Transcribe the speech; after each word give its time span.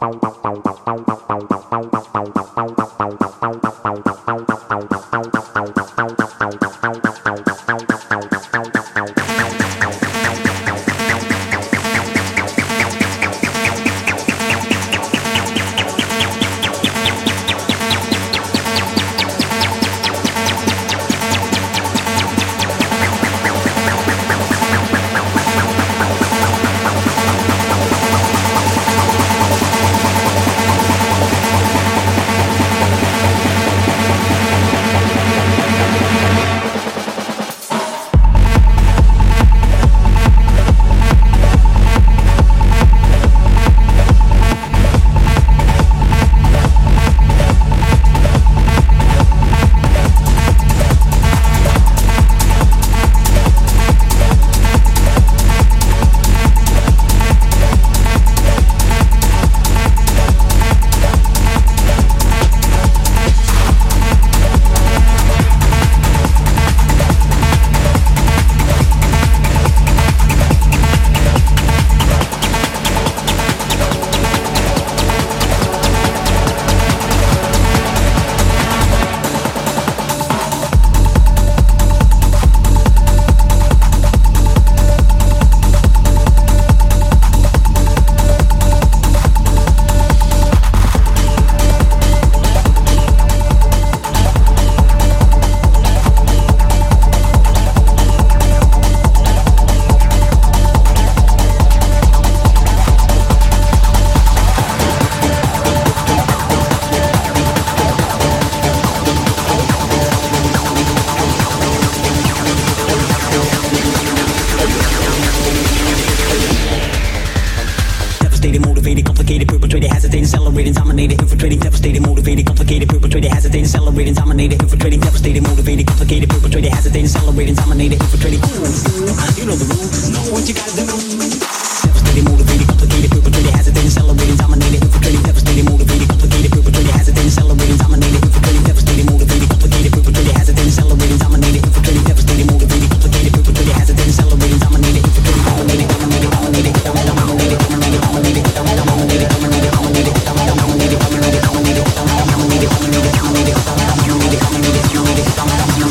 Thank 0.00 0.18
you. 6.62 6.71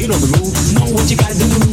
you 0.01 0.07
know 0.07 0.17
the 0.19 0.27
rules. 0.39 0.73
Know 0.75 0.87
what 0.91 1.05
you 1.09 1.15
gotta 1.15 1.35
do. 1.39 1.72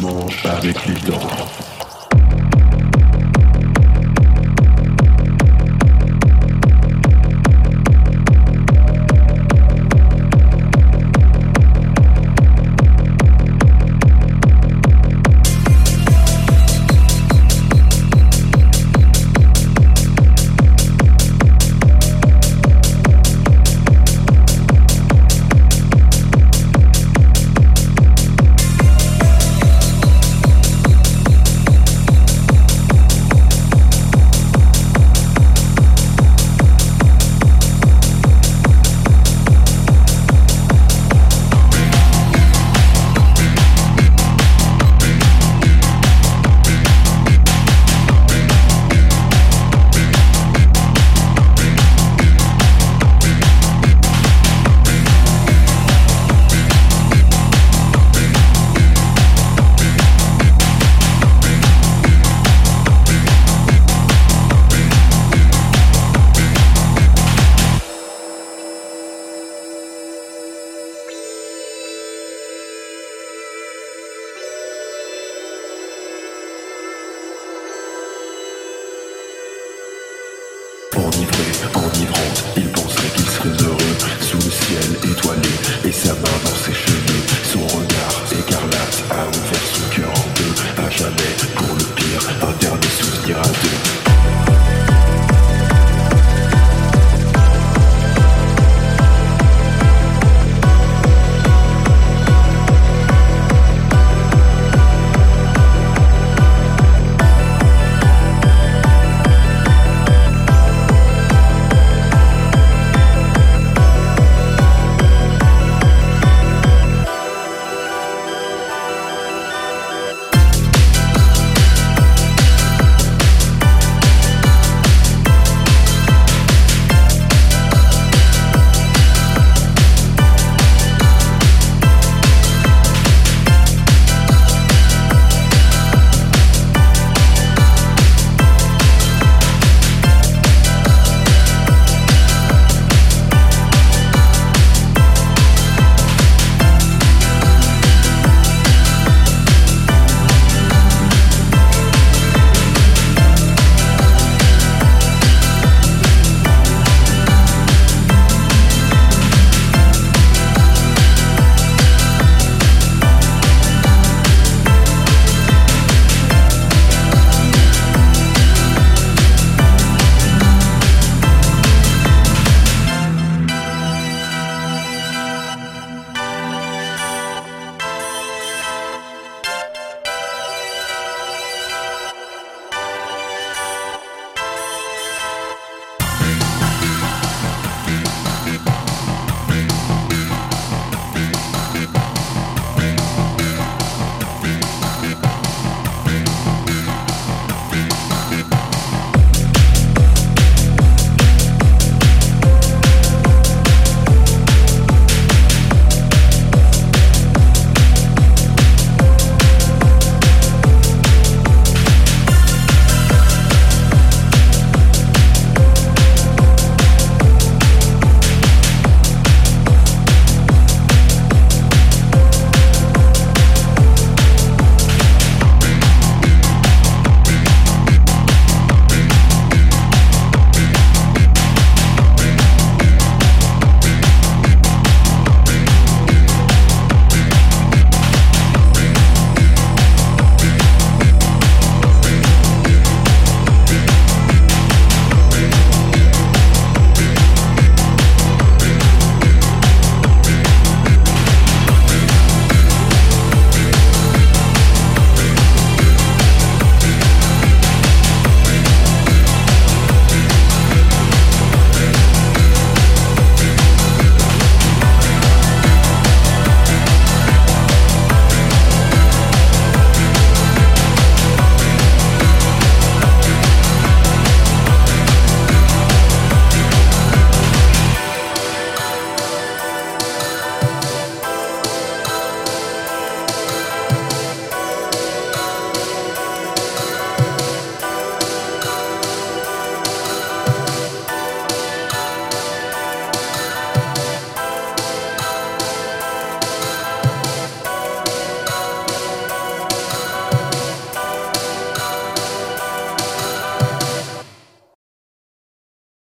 mange 0.00 0.36
avec 0.44 0.86
les 0.86 1.00
dents. 1.10 1.77